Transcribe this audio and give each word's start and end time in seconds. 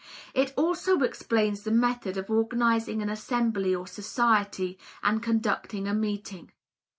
It 0.33 0.51
also 0.57 0.97
explains 1.03 1.61
the 1.61 1.69
method 1.69 2.17
of 2.17 2.27
organizing 2.31 3.03
an 3.03 3.09
assembly 3.11 3.75
or 3.75 3.85
society, 3.85 4.79
and 5.03 5.21
conducting 5.21 5.87
a 5.87 5.93
meeting. 5.93 6.49